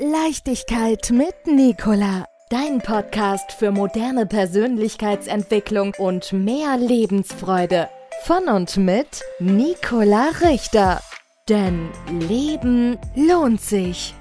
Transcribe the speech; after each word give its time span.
Leichtigkeit 0.00 1.10
mit 1.10 1.34
Nicola. 1.52 2.24
Dein 2.50 2.78
Podcast 2.78 3.50
für 3.50 3.72
moderne 3.72 4.26
Persönlichkeitsentwicklung 4.26 5.92
und 5.98 6.32
mehr 6.32 6.76
Lebensfreude. 6.76 7.88
Von 8.22 8.44
und 8.44 8.76
mit 8.76 9.24
Nicola 9.40 10.28
Richter. 10.40 11.00
Denn 11.48 11.88
Leben 12.28 12.96
lohnt 13.16 13.60
sich. 13.60 14.14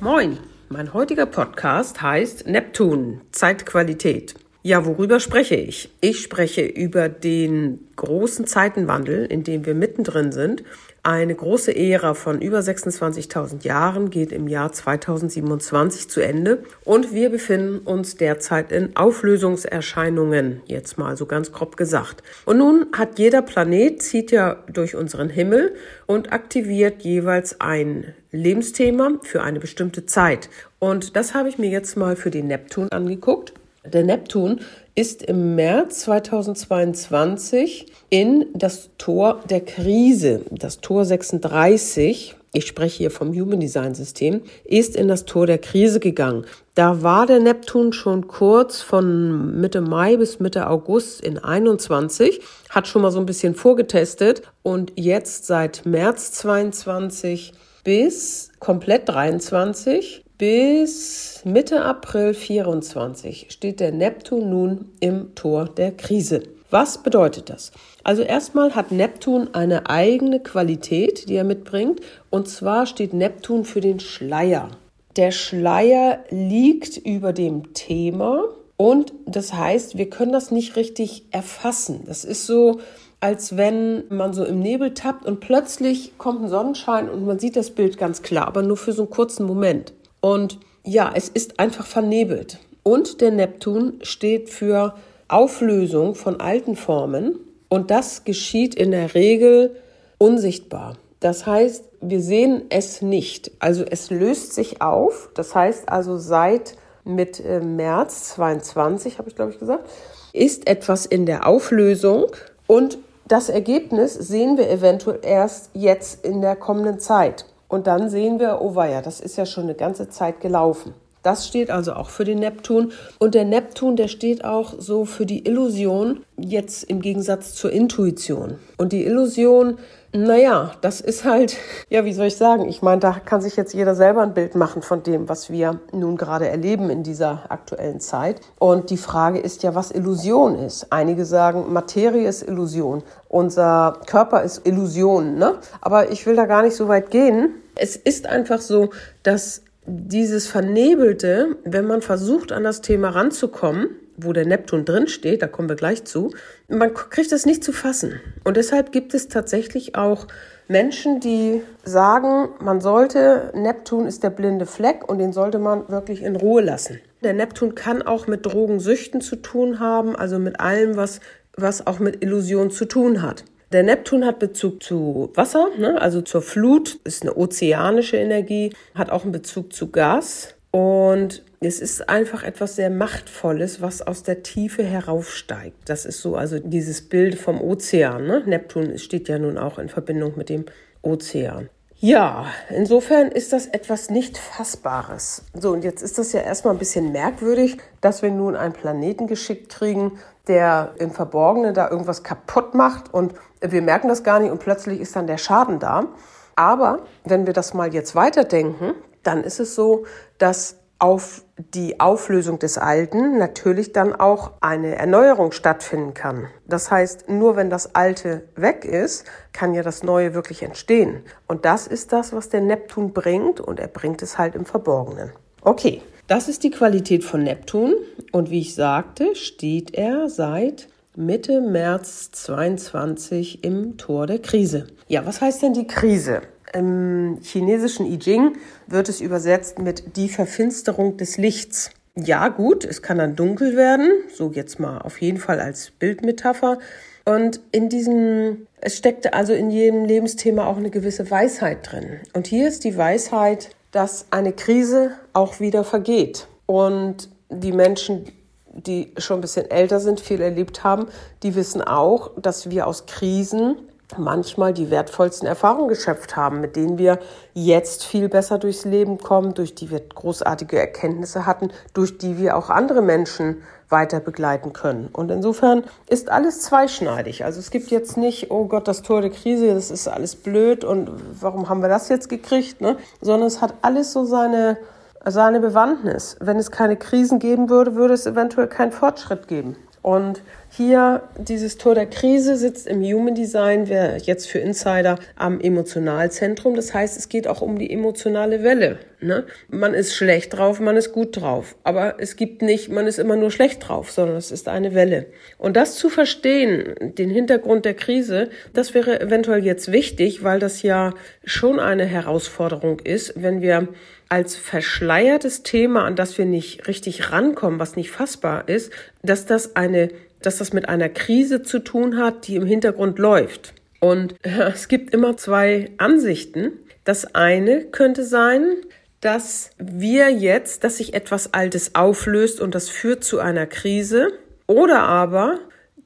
Moin, 0.00 0.38
mein 0.68 0.92
heutiger 0.92 1.26
Podcast 1.26 2.02
heißt 2.02 2.48
Neptun, 2.48 3.20
Zeitqualität. 3.30 4.34
Ja, 4.64 4.86
worüber 4.86 5.20
spreche 5.20 5.54
ich? 5.54 5.90
Ich 6.00 6.20
spreche 6.20 6.62
über 6.62 7.08
den 7.08 7.88
großen 7.94 8.46
Zeitenwandel, 8.46 9.26
in 9.26 9.44
dem 9.44 9.66
wir 9.66 9.74
mittendrin 9.74 10.32
sind. 10.32 10.64
Eine 11.04 11.34
große 11.34 11.74
Ära 11.74 12.14
von 12.14 12.40
über 12.40 12.60
26.000 12.60 13.64
Jahren 13.64 14.10
geht 14.10 14.30
im 14.30 14.46
Jahr 14.46 14.72
2027 14.72 16.08
zu 16.08 16.20
Ende 16.20 16.62
und 16.84 17.12
wir 17.12 17.28
befinden 17.28 17.78
uns 17.78 18.14
derzeit 18.14 18.70
in 18.70 18.94
Auflösungserscheinungen, 18.94 20.60
jetzt 20.66 20.98
mal 20.98 21.16
so 21.16 21.26
ganz 21.26 21.50
grob 21.50 21.76
gesagt. 21.76 22.22
Und 22.44 22.58
nun 22.58 22.86
hat 22.96 23.18
jeder 23.18 23.42
Planet, 23.42 24.00
zieht 24.00 24.30
ja 24.30 24.62
durch 24.72 24.94
unseren 24.94 25.28
Himmel 25.28 25.74
und 26.06 26.32
aktiviert 26.32 27.02
jeweils 27.02 27.60
ein 27.60 28.14
Lebensthema 28.30 29.18
für 29.22 29.42
eine 29.42 29.58
bestimmte 29.58 30.06
Zeit. 30.06 30.50
Und 30.78 31.16
das 31.16 31.34
habe 31.34 31.48
ich 31.48 31.58
mir 31.58 31.68
jetzt 31.68 31.96
mal 31.96 32.14
für 32.14 32.30
den 32.30 32.46
Neptun 32.46 32.92
angeguckt. 32.92 33.54
Der 33.84 34.04
Neptun 34.04 34.60
ist 34.94 35.24
im 35.24 35.56
März 35.56 36.00
2022 36.00 37.86
in 38.10 38.46
das 38.54 38.90
Tor 38.96 39.40
der 39.50 39.60
Krise, 39.60 40.42
das 40.52 40.80
Tor 40.80 41.04
36, 41.04 42.36
ich 42.52 42.66
spreche 42.66 42.98
hier 42.98 43.10
vom 43.10 43.34
Human 43.34 43.58
Design 43.58 43.96
System, 43.96 44.42
ist 44.62 44.94
in 44.94 45.08
das 45.08 45.24
Tor 45.24 45.46
der 45.46 45.58
Krise 45.58 45.98
gegangen. 45.98 46.44
Da 46.76 47.02
war 47.02 47.26
der 47.26 47.40
Neptun 47.40 47.92
schon 47.92 48.28
kurz 48.28 48.82
von 48.82 49.60
Mitte 49.60 49.80
Mai 49.80 50.16
bis 50.16 50.38
Mitte 50.38 50.68
August 50.68 51.20
in 51.20 51.38
21, 51.38 52.40
hat 52.70 52.86
schon 52.86 53.02
mal 53.02 53.10
so 53.10 53.18
ein 53.18 53.26
bisschen 53.26 53.56
vorgetestet 53.56 54.42
und 54.62 54.92
jetzt 54.94 55.46
seit 55.46 55.84
März 55.86 56.30
22 56.32 57.52
bis 57.82 58.52
komplett 58.60 59.08
23 59.08 60.22
bis 60.42 61.42
Mitte 61.44 61.84
April 61.84 62.34
24 62.34 63.46
steht 63.50 63.78
der 63.78 63.92
Neptun 63.92 64.50
nun 64.50 64.90
im 64.98 65.36
Tor 65.36 65.66
der 65.66 65.92
Krise. 65.92 66.42
Was 66.68 66.98
bedeutet 66.98 67.48
das? 67.48 67.70
Also 68.02 68.22
erstmal 68.22 68.74
hat 68.74 68.90
Neptun 68.90 69.54
eine 69.54 69.88
eigene 69.88 70.40
Qualität, 70.40 71.28
die 71.28 71.36
er 71.36 71.44
mitbringt, 71.44 72.00
und 72.28 72.48
zwar 72.48 72.86
steht 72.86 73.14
Neptun 73.14 73.64
für 73.64 73.80
den 73.80 74.00
Schleier. 74.00 74.70
Der 75.14 75.30
Schleier 75.30 76.24
liegt 76.30 76.96
über 76.96 77.32
dem 77.32 77.72
Thema 77.72 78.42
und 78.76 79.12
das 79.26 79.52
heißt, 79.52 79.96
wir 79.96 80.10
können 80.10 80.32
das 80.32 80.50
nicht 80.50 80.74
richtig 80.74 81.26
erfassen. 81.30 82.00
Das 82.06 82.24
ist 82.24 82.48
so, 82.48 82.80
als 83.20 83.56
wenn 83.56 84.02
man 84.08 84.32
so 84.32 84.44
im 84.44 84.58
Nebel 84.58 84.92
tappt 84.92 85.24
und 85.24 85.38
plötzlich 85.38 86.18
kommt 86.18 86.42
ein 86.42 86.48
Sonnenschein 86.48 87.08
und 87.08 87.24
man 87.24 87.38
sieht 87.38 87.54
das 87.54 87.70
Bild 87.70 87.96
ganz 87.96 88.22
klar, 88.22 88.48
aber 88.48 88.64
nur 88.64 88.76
für 88.76 88.92
so 88.92 89.02
einen 89.02 89.10
kurzen 89.10 89.46
Moment. 89.46 89.92
Und 90.22 90.58
ja, 90.84 91.12
es 91.14 91.28
ist 91.28 91.60
einfach 91.60 91.84
vernebelt. 91.84 92.58
Und 92.82 93.20
der 93.20 93.32
Neptun 93.32 93.98
steht 94.02 94.48
für 94.48 94.94
Auflösung 95.28 96.14
von 96.14 96.40
alten 96.40 96.76
Formen. 96.76 97.38
Und 97.68 97.90
das 97.90 98.24
geschieht 98.24 98.74
in 98.74 98.92
der 98.92 99.14
Regel 99.14 99.76
unsichtbar. 100.16 100.96
Das 101.20 101.46
heißt, 101.46 101.84
wir 102.00 102.20
sehen 102.20 102.62
es 102.70 103.02
nicht. 103.02 103.50
Also 103.58 103.84
es 103.88 104.10
löst 104.10 104.54
sich 104.54 104.80
auf. 104.80 105.30
Das 105.34 105.54
heißt 105.54 105.88
also 105.88 106.16
seit 106.16 106.76
mit 107.04 107.44
äh, 107.44 107.60
März 107.60 108.34
22, 108.34 109.18
habe 109.18 109.28
ich 109.28 109.36
glaube 109.36 109.52
ich 109.52 109.58
gesagt, 109.58 109.88
ist 110.32 110.68
etwas 110.68 111.06
in 111.06 111.26
der 111.26 111.46
Auflösung 111.46 112.26
und 112.66 112.98
das 113.26 113.48
Ergebnis 113.48 114.14
sehen 114.14 114.56
wir 114.56 114.70
eventuell 114.70 115.20
erst 115.22 115.70
jetzt 115.74 116.24
in 116.24 116.40
der 116.40 116.56
kommenden 116.56 117.00
Zeit. 117.00 117.44
Und 117.72 117.86
dann 117.86 118.10
sehen 118.10 118.38
wir, 118.38 118.58
oh 118.60 118.74
weia, 118.74 119.00
das 119.00 119.18
ist 119.18 119.38
ja 119.38 119.46
schon 119.46 119.64
eine 119.64 119.74
ganze 119.74 120.10
Zeit 120.10 120.42
gelaufen. 120.42 120.92
Das 121.22 121.46
steht 121.46 121.70
also 121.70 121.94
auch 121.94 122.10
für 122.10 122.24
den 122.24 122.40
Neptun. 122.40 122.92
Und 123.18 123.34
der 123.34 123.46
Neptun, 123.46 123.96
der 123.96 124.08
steht 124.08 124.44
auch 124.44 124.74
so 124.76 125.06
für 125.06 125.24
die 125.24 125.46
Illusion, 125.46 126.22
jetzt 126.36 126.84
im 126.84 127.00
Gegensatz 127.00 127.54
zur 127.54 127.72
Intuition. 127.72 128.58
Und 128.76 128.92
die 128.92 129.06
Illusion, 129.06 129.78
naja, 130.12 130.72
das 130.82 131.00
ist 131.00 131.24
halt, 131.24 131.56
ja, 131.88 132.04
wie 132.04 132.12
soll 132.12 132.26
ich 132.26 132.36
sagen? 132.36 132.68
Ich 132.68 132.82
meine, 132.82 133.00
da 133.00 133.12
kann 133.12 133.40
sich 133.40 133.56
jetzt 133.56 133.72
jeder 133.72 133.94
selber 133.94 134.20
ein 134.20 134.34
Bild 134.34 134.54
machen 134.54 134.82
von 134.82 135.02
dem, 135.02 135.30
was 135.30 135.48
wir 135.48 135.80
nun 135.92 136.18
gerade 136.18 136.48
erleben 136.48 136.90
in 136.90 137.02
dieser 137.02 137.50
aktuellen 137.50 138.00
Zeit. 138.00 138.42
Und 138.58 138.90
die 138.90 138.98
Frage 138.98 139.38
ist 139.38 139.62
ja, 139.62 139.74
was 139.74 139.92
Illusion 139.92 140.56
ist. 140.56 140.88
Einige 140.92 141.24
sagen, 141.24 141.72
Materie 141.72 142.28
ist 142.28 142.42
Illusion. 142.42 143.02
Unser 143.28 143.98
Körper 144.04 144.42
ist 144.42 144.66
Illusion, 144.66 145.36
ne? 145.36 145.54
Aber 145.80 146.10
ich 146.10 146.26
will 146.26 146.36
da 146.36 146.44
gar 146.44 146.60
nicht 146.60 146.76
so 146.76 146.86
weit 146.88 147.10
gehen. 147.10 147.61
Es 147.74 147.96
ist 147.96 148.26
einfach 148.26 148.60
so, 148.60 148.90
dass 149.22 149.62
dieses 149.86 150.46
Vernebelte, 150.46 151.56
wenn 151.64 151.86
man 151.86 152.02
versucht, 152.02 152.52
an 152.52 152.64
das 152.64 152.80
Thema 152.82 153.10
ranzukommen, 153.10 153.90
wo 154.16 154.32
der 154.32 154.46
Neptun 154.46 154.84
drin 154.84 155.08
steht, 155.08 155.42
da 155.42 155.48
kommen 155.48 155.68
wir 155.68 155.76
gleich 155.76 156.04
zu, 156.04 156.30
man 156.68 156.94
kriegt 156.94 157.32
das 157.32 157.46
nicht 157.46 157.64
zu 157.64 157.72
fassen. 157.72 158.20
Und 158.44 158.56
deshalb 158.56 158.92
gibt 158.92 159.14
es 159.14 159.28
tatsächlich 159.28 159.96
auch 159.96 160.26
Menschen, 160.68 161.20
die 161.20 161.62
sagen, 161.84 162.50
man 162.60 162.80
sollte, 162.80 163.50
Neptun 163.54 164.06
ist 164.06 164.22
der 164.22 164.30
blinde 164.30 164.66
Fleck 164.66 165.08
und 165.08 165.18
den 165.18 165.32
sollte 165.32 165.58
man 165.58 165.88
wirklich 165.88 166.22
in 166.22 166.36
Ruhe 166.36 166.62
lassen. 166.62 167.00
Der 167.22 167.32
Neptun 167.32 167.74
kann 167.74 168.02
auch 168.02 168.26
mit 168.26 168.46
Drogensüchten 168.46 169.20
zu 169.20 169.36
tun 169.36 169.80
haben, 169.80 170.14
also 170.14 170.38
mit 170.38 170.60
allem, 170.60 170.96
was, 170.96 171.20
was 171.56 171.86
auch 171.86 171.98
mit 171.98 172.22
Illusion 172.22 172.70
zu 172.70 172.84
tun 172.84 173.22
hat. 173.22 173.44
Der 173.72 173.82
Neptun 173.82 174.26
hat 174.26 174.38
Bezug 174.38 174.82
zu 174.82 175.30
Wasser, 175.34 175.68
ne? 175.78 175.98
also 176.00 176.20
zur 176.20 176.42
Flut, 176.42 176.98
ist 177.04 177.22
eine 177.22 177.34
ozeanische 177.34 178.18
Energie, 178.18 178.74
hat 178.94 179.08
auch 179.08 179.22
einen 179.22 179.32
Bezug 179.32 179.72
zu 179.72 179.90
Gas 179.90 180.54
und 180.70 181.42
es 181.60 181.80
ist 181.80 182.06
einfach 182.10 182.42
etwas 182.42 182.76
sehr 182.76 182.90
Machtvolles, 182.90 183.80
was 183.80 184.02
aus 184.02 184.24
der 184.24 184.42
Tiefe 184.42 184.82
heraufsteigt. 184.82 185.76
Das 185.86 186.04
ist 186.04 186.20
so, 186.20 186.36
also 186.36 186.58
dieses 186.58 187.08
Bild 187.08 187.36
vom 187.36 187.62
Ozean. 187.62 188.26
Ne? 188.26 188.42
Neptun 188.44 188.98
steht 188.98 189.28
ja 189.28 189.38
nun 189.38 189.56
auch 189.56 189.78
in 189.78 189.88
Verbindung 189.88 190.34
mit 190.36 190.50
dem 190.50 190.66
Ozean. 191.00 191.70
Ja, 192.04 192.46
insofern 192.68 193.28
ist 193.28 193.52
das 193.52 193.66
etwas 193.66 194.10
nicht 194.10 194.36
Fassbares. 194.36 195.44
So, 195.54 195.70
und 195.70 195.84
jetzt 195.84 196.02
ist 196.02 196.18
das 196.18 196.32
ja 196.32 196.40
erstmal 196.40 196.74
ein 196.74 196.80
bisschen 196.80 197.12
merkwürdig, 197.12 197.78
dass 198.00 198.22
wir 198.22 198.30
nun 198.32 198.56
einen 198.56 198.72
Planeten 198.72 199.28
geschickt 199.28 199.68
kriegen, 199.68 200.18
der 200.48 200.94
im 200.98 201.12
Verborgenen 201.12 201.74
da 201.74 201.88
irgendwas 201.88 202.24
kaputt 202.24 202.74
macht 202.74 203.14
und 203.14 203.34
wir 203.60 203.82
merken 203.82 204.08
das 204.08 204.24
gar 204.24 204.40
nicht 204.40 204.50
und 204.50 204.58
plötzlich 204.58 204.98
ist 204.98 205.14
dann 205.14 205.28
der 205.28 205.38
Schaden 205.38 205.78
da. 205.78 206.08
Aber 206.56 207.04
wenn 207.22 207.46
wir 207.46 207.52
das 207.52 207.72
mal 207.72 207.94
jetzt 207.94 208.16
weiterdenken, 208.16 208.94
dann 209.22 209.44
ist 209.44 209.60
es 209.60 209.76
so, 209.76 210.04
dass 210.38 210.78
auf 210.98 211.44
die 211.74 212.00
Auflösung 212.00 212.58
des 212.58 212.78
Alten 212.78 213.38
natürlich 213.38 213.92
dann 213.92 214.14
auch 214.14 214.52
eine 214.60 214.96
Erneuerung 214.96 215.52
stattfinden 215.52 216.14
kann. 216.14 216.48
Das 216.66 216.90
heißt, 216.90 217.28
nur 217.28 217.56
wenn 217.56 217.70
das 217.70 217.94
Alte 217.94 218.44
weg 218.56 218.84
ist, 218.84 219.24
kann 219.52 219.74
ja 219.74 219.82
das 219.82 220.02
Neue 220.02 220.34
wirklich 220.34 220.62
entstehen. 220.62 221.22
Und 221.46 221.64
das 221.64 221.86
ist 221.86 222.12
das, 222.12 222.32
was 222.32 222.48
der 222.48 222.60
Neptun 222.60 223.12
bringt 223.12 223.60
und 223.60 223.80
er 223.80 223.88
bringt 223.88 224.22
es 224.22 224.38
halt 224.38 224.54
im 224.54 224.64
Verborgenen. 224.64 225.32
Okay, 225.62 226.02
das 226.26 226.48
ist 226.48 226.64
die 226.64 226.70
Qualität 226.70 227.24
von 227.24 227.42
Neptun 227.42 227.94
und 228.32 228.50
wie 228.50 228.60
ich 228.60 228.74
sagte, 228.74 229.34
steht 229.34 229.94
er 229.94 230.28
seit 230.28 230.88
Mitte 231.14 231.60
März 231.60 232.30
22 232.32 233.62
im 233.64 233.98
Tor 233.98 234.26
der 234.26 234.38
Krise. 234.38 234.86
Ja, 235.08 235.26
was 235.26 235.42
heißt 235.42 235.62
denn 235.62 235.74
die 235.74 235.86
Krise? 235.86 236.40
Im 236.72 237.38
chinesischen 237.42 238.06
I 238.06 238.18
Ching 238.18 238.56
wird 238.86 239.08
es 239.08 239.20
übersetzt 239.20 239.78
mit 239.78 240.16
die 240.16 240.28
Verfinsterung 240.28 241.16
des 241.16 241.36
Lichts. 241.36 241.90
Ja, 242.14 242.48
gut, 242.48 242.84
es 242.84 243.02
kann 243.02 243.18
dann 243.18 243.36
dunkel 243.36 243.76
werden, 243.76 244.10
so 244.34 244.50
jetzt 244.52 244.78
mal 244.78 244.98
auf 244.98 245.20
jeden 245.20 245.38
Fall 245.38 245.60
als 245.60 245.90
Bildmetapher. 245.90 246.78
Und 247.24 247.60
in 247.70 247.88
diesem, 247.88 248.66
es 248.80 248.96
steckte 248.96 249.32
also 249.32 249.52
in 249.52 249.70
jedem 249.70 250.04
Lebensthema 250.04 250.66
auch 250.66 250.76
eine 250.76 250.90
gewisse 250.90 251.30
Weisheit 251.30 251.90
drin. 251.90 252.20
Und 252.32 252.46
hier 252.46 252.68
ist 252.68 252.84
die 252.84 252.96
Weisheit, 252.96 253.70
dass 253.92 254.26
eine 254.30 254.52
Krise 254.52 255.12
auch 255.32 255.60
wieder 255.60 255.84
vergeht. 255.84 256.48
Und 256.66 257.28
die 257.48 257.72
Menschen, 257.72 258.24
die 258.66 259.12
schon 259.18 259.38
ein 259.38 259.42
bisschen 259.42 259.70
älter 259.70 260.00
sind, 260.00 260.20
viel 260.20 260.40
erlebt 260.40 260.82
haben, 260.82 261.06
die 261.42 261.54
wissen 261.54 261.82
auch, 261.82 262.32
dass 262.40 262.70
wir 262.70 262.86
aus 262.86 263.06
Krisen 263.06 263.76
manchmal 264.18 264.72
die 264.72 264.90
wertvollsten 264.90 265.46
Erfahrungen 265.46 265.88
geschöpft 265.88 266.36
haben, 266.36 266.60
mit 266.60 266.76
denen 266.76 266.98
wir 266.98 267.18
jetzt 267.54 268.04
viel 268.04 268.28
besser 268.28 268.58
durchs 268.58 268.84
Leben 268.84 269.18
kommen, 269.18 269.54
durch 269.54 269.74
die 269.74 269.90
wir 269.90 270.00
großartige 270.00 270.78
Erkenntnisse 270.78 271.46
hatten, 271.46 271.70
durch 271.94 272.18
die 272.18 272.38
wir 272.38 272.56
auch 272.56 272.70
andere 272.70 273.02
Menschen 273.02 273.62
weiter 273.88 274.20
begleiten 274.20 274.72
können. 274.72 275.08
Und 275.12 275.30
insofern 275.30 275.84
ist 276.08 276.30
alles 276.30 276.62
zweischneidig. 276.62 277.44
Also 277.44 277.60
es 277.60 277.70
gibt 277.70 277.90
jetzt 277.90 278.16
nicht, 278.16 278.50
oh 278.50 278.64
Gott, 278.64 278.88
das 278.88 279.02
Tor 279.02 279.20
der 279.20 279.30
Krise, 279.30 279.74
das 279.74 279.90
ist 279.90 280.08
alles 280.08 280.34
blöd 280.34 280.84
und 280.84 281.10
warum 281.40 281.68
haben 281.68 281.82
wir 281.82 281.88
das 281.88 282.08
jetzt 282.08 282.28
gekriegt, 282.28 282.80
ne? 282.80 282.96
sondern 283.20 283.46
es 283.46 283.60
hat 283.60 283.74
alles 283.82 284.12
so 284.12 284.24
seine 284.24 284.78
seine 285.24 285.60
Bewandtnis. 285.60 286.36
Wenn 286.40 286.56
es 286.56 286.70
keine 286.70 286.96
Krisen 286.96 287.38
geben 287.38 287.68
würde, 287.68 287.94
würde 287.94 288.14
es 288.14 288.26
eventuell 288.26 288.66
keinen 288.66 288.92
Fortschritt 288.92 289.48
geben. 289.48 289.76
Und 290.02 290.42
hier 290.68 291.22
dieses 291.38 291.78
Tor 291.78 291.94
der 291.94 292.06
Krise 292.06 292.56
sitzt 292.56 292.88
im 292.88 293.02
Human 293.02 293.34
Design, 293.34 293.88
wäre 293.88 294.16
jetzt 294.16 294.48
für 294.48 294.58
Insider 294.58 295.18
am 295.36 295.60
Emotionalzentrum. 295.60 296.74
Das 296.74 296.92
heißt, 296.92 297.16
es 297.16 297.28
geht 297.28 297.46
auch 297.46 297.60
um 297.60 297.78
die 297.78 297.92
emotionale 297.92 298.64
Welle. 298.64 298.98
Ne? 299.20 299.44
Man 299.68 299.94
ist 299.94 300.14
schlecht 300.14 300.54
drauf, 300.54 300.80
man 300.80 300.96
ist 300.96 301.12
gut 301.12 301.40
drauf. 301.40 301.76
Aber 301.84 302.16
es 302.18 302.34
gibt 302.36 302.62
nicht, 302.62 302.88
man 302.88 303.06
ist 303.06 303.18
immer 303.18 303.36
nur 303.36 303.52
schlecht 303.52 303.86
drauf, 303.86 304.10
sondern 304.10 304.36
es 304.36 304.50
ist 304.50 304.66
eine 304.66 304.94
Welle. 304.94 305.26
Und 305.58 305.76
das 305.76 305.94
zu 305.94 306.08
verstehen, 306.08 306.94
den 307.00 307.30
Hintergrund 307.30 307.84
der 307.84 307.94
Krise, 307.94 308.48
das 308.72 308.94
wäre 308.94 309.20
eventuell 309.20 309.64
jetzt 309.64 309.92
wichtig, 309.92 310.42
weil 310.42 310.58
das 310.58 310.82
ja 310.82 311.14
schon 311.44 311.78
eine 311.78 312.06
Herausforderung 312.06 312.98
ist, 312.98 313.34
wenn 313.40 313.62
wir 313.62 313.88
als 314.32 314.56
verschleiertes 314.56 315.62
Thema, 315.62 316.06
an 316.06 316.16
das 316.16 316.38
wir 316.38 316.46
nicht 316.46 316.88
richtig 316.88 317.32
rankommen, 317.32 317.78
was 317.78 317.96
nicht 317.96 318.10
fassbar 318.10 318.66
ist, 318.66 318.90
dass 319.22 319.44
das 319.44 319.76
eine, 319.76 320.08
dass 320.40 320.56
das 320.56 320.72
mit 320.72 320.88
einer 320.88 321.10
Krise 321.10 321.62
zu 321.62 321.80
tun 321.80 322.16
hat, 322.16 322.48
die 322.48 322.56
im 322.56 322.64
Hintergrund 322.64 323.18
läuft. 323.18 323.74
Und 324.00 324.34
ja, 324.42 324.68
es 324.68 324.88
gibt 324.88 325.12
immer 325.12 325.36
zwei 325.36 325.90
Ansichten. 325.98 326.72
Das 327.04 327.34
eine 327.34 327.82
könnte 327.84 328.24
sein, 328.24 328.76
dass 329.20 329.68
wir 329.76 330.30
jetzt, 330.30 330.82
dass 330.82 330.96
sich 330.96 331.12
etwas 331.12 331.52
Altes 331.52 331.94
auflöst 331.94 332.58
und 332.58 332.74
das 332.74 332.88
führt 332.88 333.24
zu 333.24 333.38
einer 333.38 333.66
Krise. 333.66 334.32
Oder 334.66 335.00
aber 335.02 335.58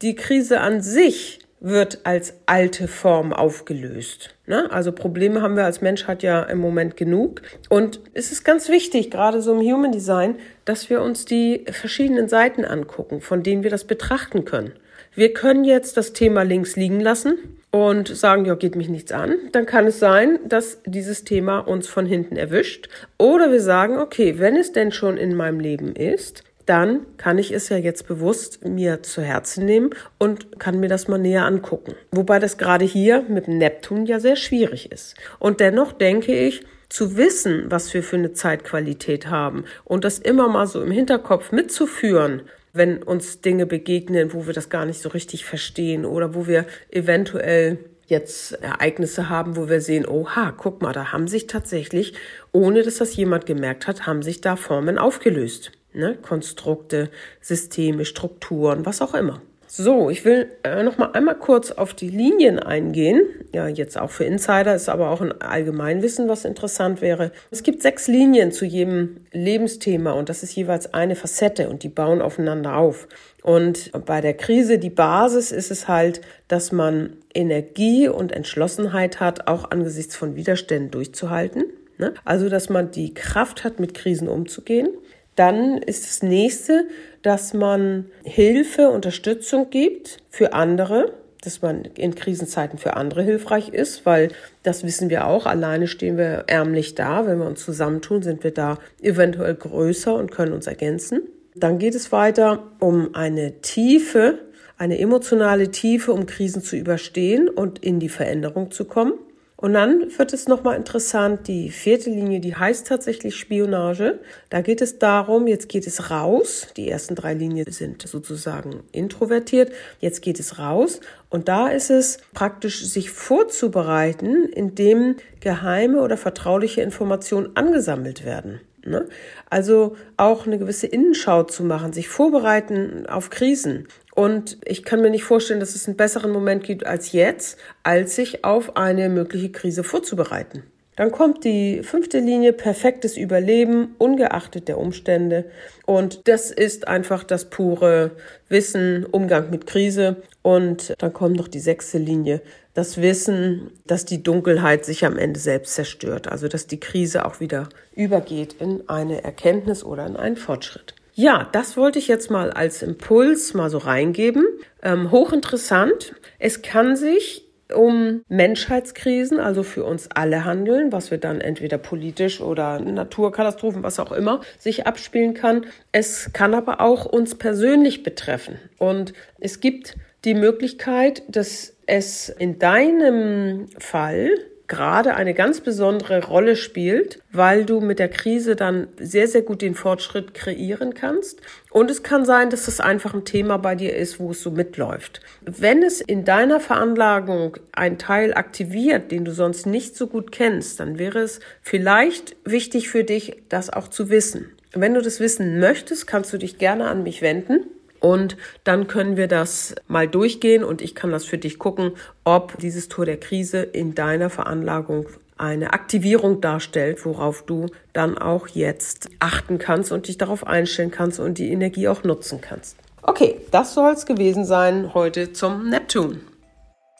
die 0.02 0.16
Krise 0.16 0.58
an 0.58 0.82
sich 0.82 1.45
wird 1.60 2.00
als 2.04 2.34
alte 2.46 2.86
Form 2.86 3.32
aufgelöst. 3.32 4.34
Ne? 4.46 4.70
Also 4.70 4.92
Probleme 4.92 5.42
haben 5.42 5.56
wir 5.56 5.64
als 5.64 5.80
Menschheit 5.80 6.22
ja 6.22 6.42
im 6.42 6.58
Moment 6.58 6.96
genug. 6.96 7.42
Und 7.68 8.00
es 8.14 8.30
ist 8.30 8.44
ganz 8.44 8.68
wichtig, 8.68 9.10
gerade 9.10 9.40
so 9.40 9.58
im 9.58 9.60
Human 9.60 9.92
Design, 9.92 10.36
dass 10.64 10.90
wir 10.90 11.02
uns 11.02 11.24
die 11.24 11.64
verschiedenen 11.70 12.28
Seiten 12.28 12.64
angucken, 12.64 13.20
von 13.20 13.42
denen 13.42 13.62
wir 13.62 13.70
das 13.70 13.84
betrachten 13.84 14.44
können. 14.44 14.72
Wir 15.14 15.32
können 15.32 15.64
jetzt 15.64 15.96
das 15.96 16.12
Thema 16.12 16.42
links 16.42 16.76
liegen 16.76 17.00
lassen 17.00 17.38
und 17.70 18.08
sagen, 18.08 18.44
ja, 18.44 18.54
geht 18.54 18.76
mich 18.76 18.90
nichts 18.90 19.12
an. 19.12 19.34
Dann 19.52 19.64
kann 19.64 19.86
es 19.86 19.98
sein, 19.98 20.38
dass 20.46 20.82
dieses 20.84 21.24
Thema 21.24 21.60
uns 21.60 21.88
von 21.88 22.04
hinten 22.04 22.36
erwischt. 22.36 22.88
Oder 23.18 23.50
wir 23.50 23.62
sagen, 23.62 23.98
okay, 23.98 24.38
wenn 24.38 24.56
es 24.56 24.72
denn 24.72 24.92
schon 24.92 25.16
in 25.16 25.34
meinem 25.34 25.58
Leben 25.58 25.96
ist, 25.96 26.44
dann 26.66 27.06
kann 27.16 27.38
ich 27.38 27.52
es 27.52 27.68
ja 27.68 27.76
jetzt 27.76 28.06
bewusst 28.06 28.64
mir 28.64 29.02
zu 29.02 29.22
Herzen 29.22 29.64
nehmen 29.64 29.90
und 30.18 30.58
kann 30.58 30.80
mir 30.80 30.88
das 30.88 31.08
mal 31.08 31.18
näher 31.18 31.46
angucken. 31.46 31.94
Wobei 32.10 32.38
das 32.38 32.58
gerade 32.58 32.84
hier 32.84 33.22
mit 33.28 33.48
Neptun 33.48 34.04
ja 34.06 34.20
sehr 34.20 34.36
schwierig 34.36 34.90
ist. 34.92 35.14
Und 35.38 35.60
dennoch 35.60 35.92
denke 35.92 36.34
ich, 36.34 36.62
zu 36.88 37.16
wissen, 37.16 37.64
was 37.68 37.92
wir 37.94 38.02
für 38.02 38.16
eine 38.16 38.32
Zeitqualität 38.32 39.26
haben 39.26 39.64
und 39.84 40.04
das 40.04 40.20
immer 40.20 40.48
mal 40.48 40.68
so 40.68 40.80
im 40.80 40.92
Hinterkopf 40.92 41.50
mitzuführen, 41.50 42.42
wenn 42.72 43.02
uns 43.02 43.40
Dinge 43.40 43.66
begegnen, 43.66 44.32
wo 44.32 44.46
wir 44.46 44.52
das 44.52 44.68
gar 44.68 44.86
nicht 44.86 45.00
so 45.00 45.08
richtig 45.08 45.44
verstehen 45.44 46.04
oder 46.04 46.34
wo 46.34 46.46
wir 46.46 46.64
eventuell 46.90 47.78
jetzt 48.06 48.52
Ereignisse 48.62 49.28
haben, 49.28 49.56
wo 49.56 49.68
wir 49.68 49.80
sehen, 49.80 50.06
oha, 50.06 50.52
guck 50.56 50.80
mal, 50.80 50.92
da 50.92 51.10
haben 51.12 51.26
sich 51.26 51.48
tatsächlich, 51.48 52.14
ohne 52.52 52.82
dass 52.82 52.98
das 52.98 53.16
jemand 53.16 53.46
gemerkt 53.46 53.88
hat, 53.88 54.06
haben 54.06 54.22
sich 54.22 54.40
da 54.40 54.54
Formen 54.54 54.96
aufgelöst 54.96 55.72
ne? 55.96 56.16
Konstrukte, 56.20 57.10
Systeme, 57.40 58.04
Strukturen, 58.04 58.86
was 58.86 59.02
auch 59.02 59.14
immer. 59.14 59.40
So, 59.68 60.10
ich 60.10 60.24
will 60.24 60.52
äh, 60.62 60.84
noch 60.84 60.96
mal 60.96 61.10
einmal 61.12 61.34
kurz 61.34 61.72
auf 61.72 61.92
die 61.92 62.08
Linien 62.08 62.60
eingehen. 62.60 63.20
Ja, 63.52 63.66
jetzt 63.66 63.98
auch 63.98 64.10
für 64.10 64.24
Insider 64.24 64.74
ist 64.74 64.88
aber 64.88 65.10
auch 65.10 65.20
ein 65.20 65.40
Allgemeinwissen, 65.42 66.28
was 66.28 66.44
interessant 66.44 67.02
wäre. 67.02 67.32
Es 67.50 67.64
gibt 67.64 67.82
sechs 67.82 68.06
Linien 68.06 68.52
zu 68.52 68.64
jedem 68.64 69.26
Lebensthema 69.32 70.12
und 70.12 70.28
das 70.28 70.44
ist 70.44 70.54
jeweils 70.54 70.94
eine 70.94 71.16
Facette 71.16 71.68
und 71.68 71.82
die 71.82 71.88
bauen 71.88 72.22
aufeinander 72.22 72.76
auf. 72.76 73.08
Und 73.42 73.90
bei 74.06 74.20
der 74.20 74.34
Krise, 74.34 74.78
die 74.78 74.90
Basis 74.90 75.52
ist 75.52 75.70
es 75.70 75.88
halt, 75.88 76.20
dass 76.48 76.70
man 76.70 77.16
Energie 77.34 78.08
und 78.08 78.32
Entschlossenheit 78.32 79.20
hat, 79.20 79.48
auch 79.48 79.70
angesichts 79.72 80.16
von 80.16 80.36
Widerständen 80.36 80.90
durchzuhalten. 80.90 81.64
Ne? 81.98 82.14
Also, 82.24 82.48
dass 82.48 82.68
man 82.68 82.92
die 82.92 83.14
Kraft 83.14 83.64
hat, 83.64 83.80
mit 83.80 83.94
Krisen 83.94 84.28
umzugehen. 84.28 84.88
Dann 85.36 85.78
ist 85.78 86.06
das 86.06 86.22
nächste, 86.22 86.88
dass 87.22 87.54
man 87.54 88.06
Hilfe, 88.24 88.90
Unterstützung 88.90 89.70
gibt 89.70 90.18
für 90.30 90.52
andere, 90.54 91.12
dass 91.42 91.62
man 91.62 91.84
in 91.84 92.14
Krisenzeiten 92.14 92.78
für 92.78 92.96
andere 92.96 93.22
hilfreich 93.22 93.68
ist, 93.68 94.04
weil 94.04 94.30
das 94.64 94.82
wissen 94.82 95.10
wir 95.10 95.26
auch, 95.26 95.46
alleine 95.46 95.86
stehen 95.86 96.16
wir 96.16 96.44
ärmlich 96.48 96.96
da. 96.96 97.26
Wenn 97.26 97.38
wir 97.38 97.46
uns 97.46 97.64
zusammentun, 97.64 98.22
sind 98.22 98.42
wir 98.42 98.50
da 98.50 98.78
eventuell 99.00 99.54
größer 99.54 100.14
und 100.14 100.32
können 100.32 100.52
uns 100.52 100.66
ergänzen. 100.66 101.22
Dann 101.54 101.78
geht 101.78 101.94
es 101.94 102.10
weiter 102.10 102.64
um 102.80 103.14
eine 103.14 103.60
Tiefe, 103.60 104.40
eine 104.76 104.98
emotionale 104.98 105.70
Tiefe, 105.70 106.12
um 106.12 106.26
Krisen 106.26 106.62
zu 106.62 106.76
überstehen 106.76 107.48
und 107.48 107.78
in 107.78 108.00
die 108.00 108.08
Veränderung 108.08 108.70
zu 108.70 108.84
kommen. 108.84 109.14
Und 109.58 109.72
dann 109.72 110.06
wird 110.18 110.34
es 110.34 110.48
nochmal 110.48 110.76
interessant, 110.76 111.48
die 111.48 111.70
vierte 111.70 112.10
Linie, 112.10 112.40
die 112.40 112.54
heißt 112.54 112.86
tatsächlich 112.86 113.36
Spionage. 113.36 114.20
Da 114.50 114.60
geht 114.60 114.82
es 114.82 114.98
darum, 114.98 115.46
jetzt 115.46 115.70
geht 115.70 115.86
es 115.86 116.10
raus. 116.10 116.68
Die 116.76 116.90
ersten 116.90 117.14
drei 117.14 117.32
Linien 117.32 117.70
sind 117.72 118.06
sozusagen 118.06 118.82
introvertiert. 118.92 119.72
Jetzt 119.98 120.20
geht 120.20 120.40
es 120.40 120.58
raus. 120.58 121.00
Und 121.30 121.48
da 121.48 121.68
ist 121.68 121.90
es 121.90 122.18
praktisch, 122.34 122.84
sich 122.84 123.10
vorzubereiten, 123.10 124.44
indem 124.44 125.16
geheime 125.40 126.02
oder 126.02 126.18
vertrauliche 126.18 126.82
Informationen 126.82 127.56
angesammelt 127.56 128.26
werden. 128.26 128.60
Ne? 128.86 129.08
Also 129.50 129.96
auch 130.16 130.46
eine 130.46 130.58
gewisse 130.58 130.86
Innenschau 130.86 131.42
zu 131.42 131.64
machen, 131.64 131.92
sich 131.92 132.08
vorbereiten 132.08 133.06
auf 133.06 133.30
Krisen. 133.30 133.88
Und 134.14 134.58
ich 134.64 134.84
kann 134.84 135.02
mir 135.02 135.10
nicht 135.10 135.24
vorstellen, 135.24 135.60
dass 135.60 135.74
es 135.74 135.86
einen 135.86 135.96
besseren 135.96 136.30
Moment 136.30 136.64
gibt 136.64 136.86
als 136.86 137.12
jetzt, 137.12 137.58
als 137.82 138.16
sich 138.16 138.44
auf 138.44 138.76
eine 138.76 139.08
mögliche 139.08 139.50
Krise 139.50 139.84
vorzubereiten. 139.84 140.62
Dann 140.96 141.12
kommt 141.12 141.44
die 141.44 141.82
fünfte 141.82 142.18
Linie, 142.18 142.54
perfektes 142.54 143.16
Überleben, 143.18 143.94
ungeachtet 143.98 144.66
der 144.66 144.78
Umstände. 144.78 145.44
Und 145.84 146.26
das 146.26 146.50
ist 146.50 146.88
einfach 146.88 147.22
das 147.22 147.50
pure 147.50 148.12
Wissen, 148.48 149.04
Umgang 149.04 149.50
mit 149.50 149.66
Krise. 149.66 150.16
Und 150.42 150.94
dann 150.98 151.12
kommt 151.12 151.36
noch 151.36 151.48
die 151.48 151.60
sechste 151.60 151.98
Linie, 151.98 152.40
das 152.72 153.00
Wissen, 153.00 153.70
dass 153.86 154.06
die 154.06 154.22
Dunkelheit 154.22 154.84
sich 154.84 155.04
am 155.04 155.18
Ende 155.18 155.38
selbst 155.38 155.74
zerstört. 155.74 156.28
Also, 156.28 156.48
dass 156.48 156.66
die 156.66 156.80
Krise 156.80 157.26
auch 157.26 157.40
wieder 157.40 157.68
übergeht 157.94 158.54
in 158.54 158.88
eine 158.88 159.22
Erkenntnis 159.22 159.84
oder 159.84 160.06
in 160.06 160.16
einen 160.16 160.36
Fortschritt. 160.36 160.94
Ja, 161.14 161.48
das 161.52 161.78
wollte 161.78 161.98
ich 161.98 162.08
jetzt 162.08 162.30
mal 162.30 162.50
als 162.50 162.82
Impuls 162.82 163.54
mal 163.54 163.70
so 163.70 163.78
reingeben. 163.78 164.46
Ähm, 164.82 165.10
hochinteressant. 165.10 166.14
Es 166.38 166.60
kann 166.60 166.94
sich 166.94 167.45
um 167.74 168.22
Menschheitskrisen, 168.28 169.40
also 169.40 169.62
für 169.62 169.84
uns 169.84 170.08
alle 170.10 170.44
handeln, 170.44 170.92
was 170.92 171.10
wir 171.10 171.18
dann 171.18 171.40
entweder 171.40 171.78
politisch 171.78 172.40
oder 172.40 172.78
Naturkatastrophen, 172.80 173.82
was 173.82 173.98
auch 173.98 174.12
immer, 174.12 174.40
sich 174.58 174.86
abspielen 174.86 175.34
kann. 175.34 175.66
Es 175.92 176.32
kann 176.32 176.54
aber 176.54 176.80
auch 176.80 177.06
uns 177.06 177.34
persönlich 177.34 178.02
betreffen. 178.02 178.58
Und 178.78 179.12
es 179.38 179.60
gibt 179.60 179.96
die 180.24 180.34
Möglichkeit, 180.34 181.22
dass 181.28 181.76
es 181.86 182.28
in 182.28 182.58
deinem 182.58 183.66
Fall 183.78 184.30
gerade 184.68 185.14
eine 185.14 185.34
ganz 185.34 185.60
besondere 185.60 186.24
Rolle 186.24 186.56
spielt, 186.56 187.20
weil 187.32 187.64
du 187.64 187.80
mit 187.80 187.98
der 187.98 188.08
Krise 188.08 188.56
dann 188.56 188.88
sehr, 188.98 189.28
sehr 189.28 189.42
gut 189.42 189.62
den 189.62 189.74
Fortschritt 189.74 190.34
kreieren 190.34 190.94
kannst. 190.94 191.40
Und 191.70 191.90
es 191.90 192.02
kann 192.02 192.24
sein, 192.24 192.50
dass 192.50 192.66
das 192.66 192.80
einfach 192.80 193.14
ein 193.14 193.24
Thema 193.24 193.58
bei 193.58 193.74
dir 193.74 193.94
ist, 193.94 194.18
wo 194.18 194.30
es 194.30 194.42
so 194.42 194.50
mitläuft. 194.50 195.20
Wenn 195.42 195.82
es 195.82 196.00
in 196.00 196.24
deiner 196.24 196.60
Veranlagung 196.60 197.58
ein 197.72 197.98
Teil 197.98 198.34
aktiviert, 198.34 199.12
den 199.12 199.24
du 199.24 199.32
sonst 199.32 199.66
nicht 199.66 199.96
so 199.96 200.06
gut 200.06 200.32
kennst, 200.32 200.80
dann 200.80 200.98
wäre 200.98 201.20
es 201.20 201.40
vielleicht 201.62 202.36
wichtig 202.44 202.88
für 202.88 203.04
dich, 203.04 203.42
das 203.48 203.70
auch 203.70 203.88
zu 203.88 204.10
wissen. 204.10 204.50
Wenn 204.72 204.94
du 204.94 205.00
das 205.00 205.20
wissen 205.20 205.58
möchtest, 205.58 206.06
kannst 206.06 206.32
du 206.32 206.38
dich 206.38 206.58
gerne 206.58 206.88
an 206.88 207.02
mich 207.02 207.22
wenden. 207.22 207.66
Und 208.00 208.36
dann 208.64 208.86
können 208.86 209.16
wir 209.16 209.28
das 209.28 209.74
mal 209.88 210.08
durchgehen 210.08 210.64
und 210.64 210.82
ich 210.82 210.94
kann 210.94 211.10
das 211.10 211.24
für 211.24 211.38
dich 211.38 211.58
gucken, 211.58 211.92
ob 212.24 212.58
dieses 212.58 212.88
Tor 212.88 213.06
der 213.06 213.18
Krise 213.18 213.62
in 213.62 213.94
deiner 213.94 214.30
Veranlagung 214.30 215.06
eine 215.38 215.72
Aktivierung 215.72 216.40
darstellt, 216.40 217.04
worauf 217.04 217.42
du 217.42 217.66
dann 217.92 218.16
auch 218.16 218.48
jetzt 218.48 219.10
achten 219.18 219.58
kannst 219.58 219.92
und 219.92 220.08
dich 220.08 220.18
darauf 220.18 220.46
einstellen 220.46 220.90
kannst 220.90 221.20
und 221.20 221.38
die 221.38 221.50
Energie 221.50 221.88
auch 221.88 222.04
nutzen 222.04 222.40
kannst. 222.40 222.76
Okay, 223.02 223.36
das 223.50 223.74
soll 223.74 223.92
es 223.92 224.06
gewesen 224.06 224.44
sein 224.44 224.94
heute 224.94 225.32
zum 225.32 225.68
Neptun. 225.68 226.20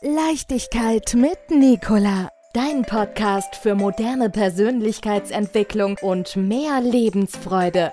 Leichtigkeit 0.03 1.15
mit 1.15 1.39
Nicola. 1.51 2.29
Dein 2.53 2.83
Podcast 2.83 3.57
für 3.57 3.75
moderne 3.75 4.31
Persönlichkeitsentwicklung 4.31 5.99
und 6.01 6.37
mehr 6.37 6.81
Lebensfreude. 6.81 7.93